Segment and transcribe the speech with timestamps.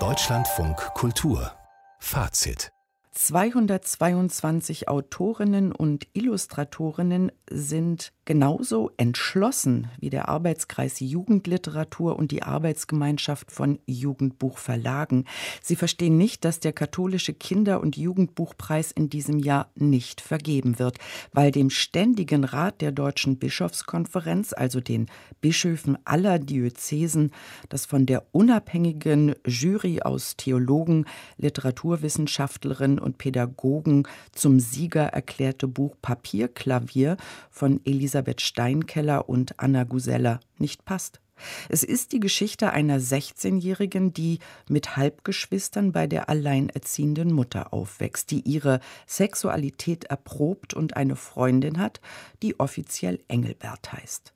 [0.00, 1.52] Deutschlandfunk Kultur.
[2.00, 2.72] Fazit.
[3.12, 13.78] 222 Autorinnen und Illustratorinnen sind genauso entschlossen wie der Arbeitskreis Jugendliteratur und die Arbeitsgemeinschaft von
[13.86, 15.26] Jugendbuchverlagen.
[15.62, 20.98] Sie verstehen nicht, dass der katholische Kinder- und Jugendbuchpreis in diesem Jahr nicht vergeben wird,
[21.32, 25.06] weil dem Ständigen Rat der Deutschen Bischofskonferenz, also den
[25.40, 27.30] Bischöfen aller Diözesen,
[27.68, 31.04] das von der unabhängigen Jury aus Theologen,
[31.36, 37.16] Literaturwissenschaftlerinnen und Pädagogen zum Sieger erklärte Buch Papierklavier
[37.50, 41.20] von Elisabeth Steinkeller und Anna Gusella nicht passt.
[41.68, 44.38] Es ist die Geschichte einer 16-Jährigen, die
[44.68, 52.00] mit Halbgeschwistern bei der alleinerziehenden Mutter aufwächst, die ihre Sexualität erprobt und eine Freundin hat,
[52.42, 54.32] die offiziell Engelbert heißt.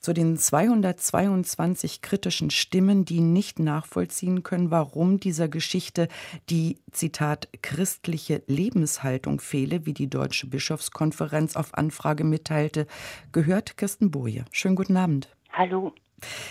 [0.00, 6.08] Zu den 222 kritischen Stimmen, die nicht nachvollziehen können, warum dieser Geschichte
[6.50, 12.86] die, Zitat, christliche Lebenshaltung fehle, wie die Deutsche Bischofskonferenz auf Anfrage mitteilte,
[13.32, 14.44] gehört Kirsten Boje.
[14.52, 15.34] Schönen guten Abend.
[15.50, 15.94] Hallo.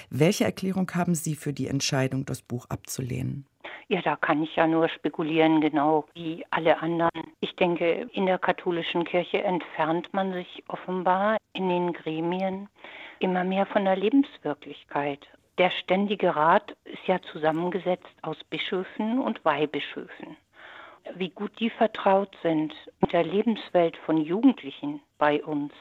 [0.09, 3.45] Welche Erklärung haben Sie für die Entscheidung, das Buch abzulehnen?
[3.89, 7.33] Ja, da kann ich ja nur spekulieren, genau wie alle anderen.
[7.39, 12.67] Ich denke, in der katholischen Kirche entfernt man sich offenbar in den Gremien
[13.19, 15.27] immer mehr von der Lebenswirklichkeit.
[15.57, 20.38] Der Ständige Rat ist ja zusammengesetzt aus Bischöfen und Weihbischöfen.
[21.15, 25.71] Wie gut die vertraut sind mit der Lebenswelt von Jugendlichen bei uns,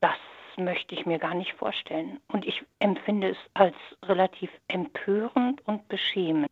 [0.00, 0.16] das
[0.56, 2.20] möchte ich mir gar nicht vorstellen.
[2.28, 6.50] Und ich empfinde es als relativ empörend und beschämend,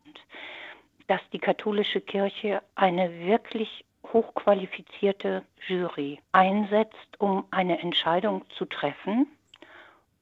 [1.06, 9.27] dass die katholische Kirche eine wirklich hochqualifizierte Jury einsetzt, um eine Entscheidung zu treffen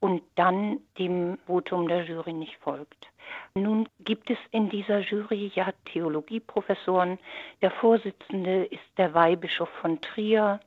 [0.01, 3.09] und dann dem Votum der Jury nicht folgt.
[3.55, 7.19] Nun gibt es in dieser Jury ja Theologieprofessoren.
[7.63, 10.61] Der Vorsitzende ist der Weihbischof von Trier,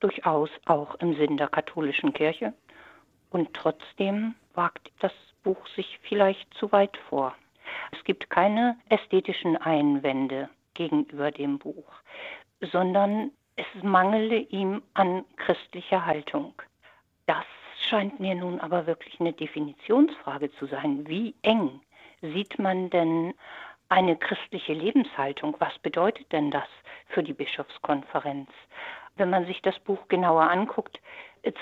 [0.00, 2.54] durchaus auch im Sinn der katholischen Kirche.
[3.30, 7.34] Und trotzdem wagt das Buch sich vielleicht zu weit vor.
[7.92, 11.92] Es gibt keine ästhetischen Einwände gegenüber dem Buch,
[12.60, 16.54] sondern es mangele ihm an christlicher Haltung.
[17.26, 17.44] Das
[17.88, 21.06] scheint mir nun aber wirklich eine Definitionsfrage zu sein.
[21.08, 21.80] Wie eng
[22.22, 23.34] sieht man denn
[23.88, 25.56] eine christliche Lebenshaltung?
[25.58, 26.68] Was bedeutet denn das
[27.08, 28.50] für die Bischofskonferenz?
[29.18, 31.00] Wenn man sich das Buch genauer anguckt,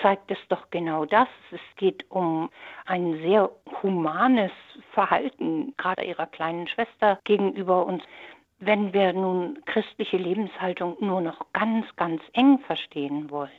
[0.02, 1.28] zeigt es doch genau das.
[1.50, 2.50] Es geht um
[2.84, 3.50] ein sehr
[3.82, 4.52] humanes
[4.92, 8.02] Verhalten, gerade ihrer kleinen Schwester gegenüber uns.
[8.58, 13.50] Wenn wir nun christliche Lebenshaltung nur noch ganz, ganz eng verstehen wollen,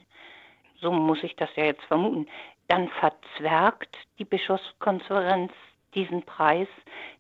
[0.79, 2.27] so muss ich das ja jetzt vermuten,
[2.67, 5.51] dann verzwergt die Bischofskonferenz
[5.95, 6.67] diesen Preis,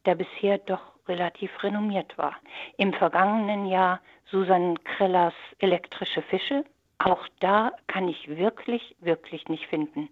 [0.05, 2.35] der bisher doch relativ renommiert war.
[2.77, 6.63] Im vergangenen Jahr Susan Krellers elektrische Fische.
[6.99, 10.09] Auch da kann ich wirklich, wirklich nicht finden,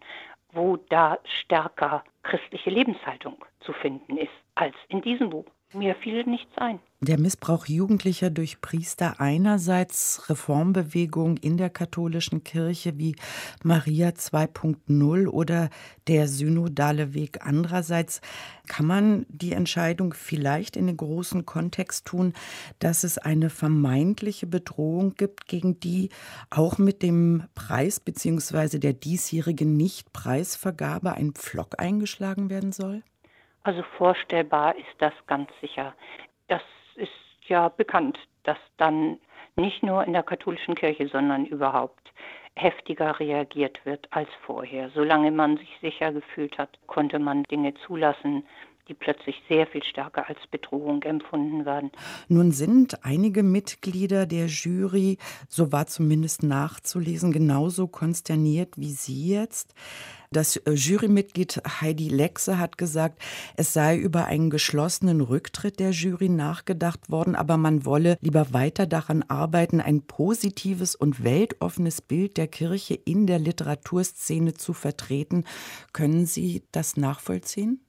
[0.51, 5.45] wo da stärker christliche Lebenshaltung zu finden ist als in diesem Buch.
[5.75, 6.80] Mir fiel nichts ein.
[7.02, 13.18] Der Missbrauch Jugendlicher durch Priester einerseits, Reformbewegung in der katholischen Kirche wie
[13.62, 15.69] Maria 2.0 oder
[16.08, 18.22] der synodale Weg andererseits.
[18.68, 22.31] Kann man die Entscheidung vielleicht in den großen Kontext tun,
[22.80, 26.09] dass es eine vermeintliche Bedrohung gibt, gegen die
[26.50, 28.80] auch mit dem Preis bzw.
[28.80, 33.03] der diesjährigen Nichtpreisvergabe ein Pflock eingeschlagen werden soll?
[33.66, 35.96] Also vorstellbar ist das ganz sicher.
[36.48, 36.62] Das
[36.98, 37.09] ist
[37.48, 39.20] ja bekannt, dass dann
[39.56, 42.14] nicht nur in der katholischen Kirche, sondern überhaupt
[42.56, 44.92] heftiger reagiert wird als vorher.
[44.92, 48.46] Solange man sich sicher gefühlt hat, konnte man Dinge zulassen,
[48.88, 51.91] die plötzlich sehr viel stärker als Bedrohung empfunden werden.
[52.28, 59.74] Nun sind einige Mitglieder der Jury, so war zumindest nachzulesen, genauso konsterniert wie Sie jetzt.
[60.31, 63.22] Das äh, Jurymitglied Heidi Lexe hat gesagt,
[63.56, 68.86] es sei über einen geschlossenen Rücktritt der Jury nachgedacht worden, aber man wolle lieber weiter
[68.86, 75.45] daran arbeiten, ein positives und weltoffenes Bild der Kirche in der Literaturszene zu vertreten.
[75.94, 77.85] Können Sie das nachvollziehen?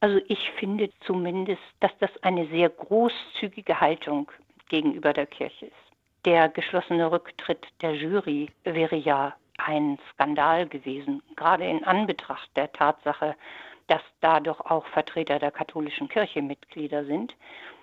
[0.00, 4.30] Also ich finde zumindest, dass das eine sehr großzügige Haltung
[4.68, 5.74] gegenüber der Kirche ist.
[6.24, 13.36] Der geschlossene Rücktritt der Jury wäre ja ein Skandal gewesen, gerade in Anbetracht der Tatsache,
[13.88, 17.36] dass da doch auch Vertreter der katholischen Kirche Mitglieder sind.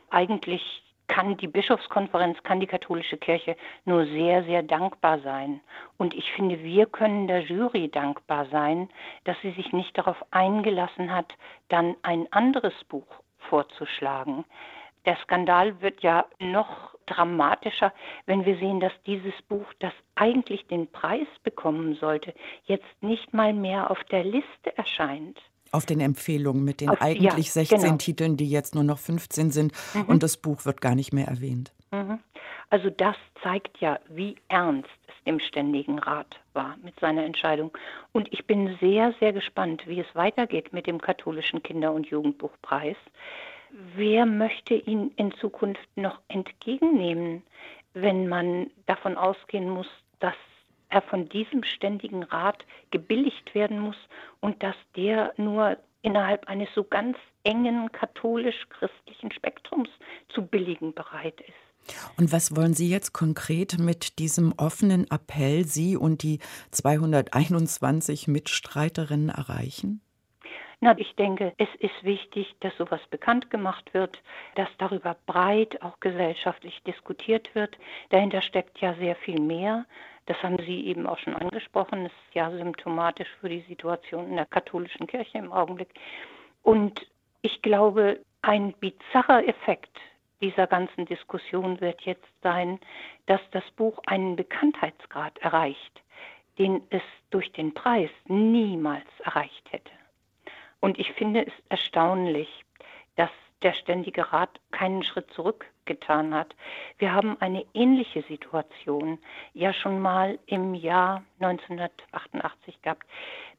[0.10, 3.56] Eigentlich kann die Bischofskonferenz, kann die katholische Kirche
[3.86, 5.62] nur sehr, sehr dankbar sein.
[5.98, 8.90] Und ich finde, wir können der Jury dankbar sein,
[9.24, 11.34] dass sie sich nicht darauf eingelassen hat,
[11.70, 13.08] dann ein anderes Buch
[13.50, 14.46] vorzuschlagen.
[15.06, 17.94] Der Skandal wird ja noch dramatischer,
[18.26, 22.34] wenn wir sehen, dass dieses Buch, das eigentlich den Preis bekommen sollte,
[22.66, 25.40] jetzt nicht mal mehr auf der Liste erscheint.
[25.72, 27.96] Auf den Empfehlungen mit den auf, eigentlich ja, 16 genau.
[27.98, 30.04] Titeln, die jetzt nur noch 15 sind mhm.
[30.04, 31.74] und das Buch wird gar nicht mehr erwähnt.
[31.92, 32.20] Mhm.
[32.70, 37.72] Also das zeigt ja, wie ernst es dem Ständigen Rat war mit seiner Entscheidung.
[38.12, 42.98] Und ich bin sehr, sehr gespannt, wie es weitergeht mit dem katholischen Kinder- und Jugendbuchpreis.
[43.96, 47.44] Wer möchte ihn in Zukunft noch entgegennehmen,
[47.94, 49.88] wenn man davon ausgehen muss,
[50.20, 50.36] dass
[50.90, 53.98] er von diesem ständigen Rat gebilligt werden muss
[54.40, 59.90] und dass der nur innerhalb eines so ganz engen katholisch-christlichen Spektrums
[60.30, 61.98] zu billigen bereit ist.
[62.18, 66.40] Und was wollen Sie jetzt konkret mit diesem offenen Appell, Sie und die
[66.72, 70.02] 221 Mitstreiterinnen erreichen?
[70.80, 74.22] Na, ich denke, es ist wichtig, dass sowas bekannt gemacht wird,
[74.54, 77.76] dass darüber breit auch gesellschaftlich diskutiert wird.
[78.10, 79.86] Dahinter steckt ja sehr viel mehr.
[80.28, 82.04] Das haben Sie eben auch schon angesprochen.
[82.04, 85.90] Das ist ja symptomatisch für die Situation in der katholischen Kirche im Augenblick.
[86.62, 87.08] Und
[87.42, 89.98] ich glaube, ein bizarrer Effekt
[90.42, 92.80] dieser ganzen Diskussion wird jetzt sein,
[93.26, 96.04] dass das Buch einen Bekanntheitsgrad erreicht,
[96.60, 97.02] den es
[97.32, 99.92] durch den Preis niemals erreicht hätte.
[100.80, 102.64] Und ich finde es erstaunlich,
[103.16, 103.32] dass
[103.64, 106.56] der Ständige Rat keinen Schritt zurückgetan hat.
[107.00, 109.18] Wir haben eine ähnliche Situation
[109.54, 113.08] ja schon mal im Jahr 1988 gehabt.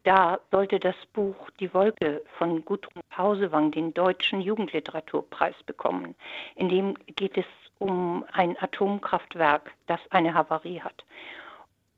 [0.04, 6.14] Da sollte das Buch Die Wolke von Gudrun Pausewang den Deutschen Jugendliteraturpreis bekommen.
[6.54, 7.46] In dem geht es
[7.78, 11.04] um ein Atomkraftwerk, das eine Havarie hat.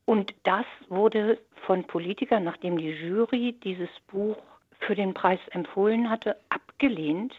[0.05, 4.37] Und das wurde von Politikern, nachdem die Jury dieses Buch
[4.81, 7.33] für den Preis empfohlen hatte, abgelehnt.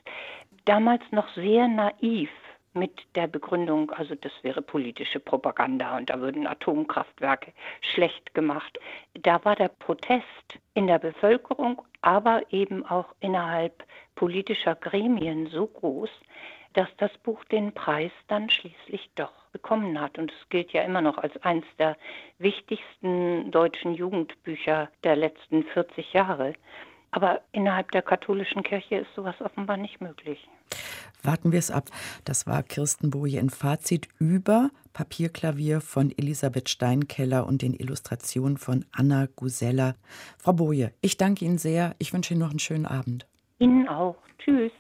[0.64, 2.30] Damals noch sehr naiv
[2.74, 8.78] mit der Begründung, also das wäre politische Propaganda und da würden Atomkraftwerke schlecht gemacht.
[9.14, 13.84] Da war der Protest in der Bevölkerung, aber eben auch innerhalb
[14.14, 16.10] politischer Gremien so groß,
[16.72, 20.18] dass das Buch den Preis dann schließlich doch bekommen hat.
[20.18, 21.96] Und es gilt ja immer noch als eines der
[22.38, 26.54] wichtigsten deutschen Jugendbücher der letzten 40 Jahre.
[27.12, 30.48] Aber innerhalb der katholischen Kirche ist sowas offenbar nicht möglich.
[31.22, 31.88] Warten wir es ab.
[32.24, 38.84] Das war Kirsten Boje in Fazit über Papierklavier von Elisabeth Steinkeller und den Illustrationen von
[38.92, 39.94] Anna Gusella.
[40.38, 41.94] Frau Boje, ich danke Ihnen sehr.
[41.98, 43.26] Ich wünsche Ihnen noch einen schönen Abend.
[43.58, 44.16] Ihnen auch.
[44.38, 44.72] Tschüss.